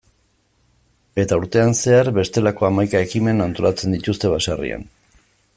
Eta 1.23 1.37
urtean 1.41 1.77
zehar, 1.83 2.09
bestelako 2.17 2.69
hamaika 2.71 3.05
ekimen 3.09 3.47
antolatzen 3.49 3.97
dituzte 3.99 4.37
baserrian. 4.37 4.93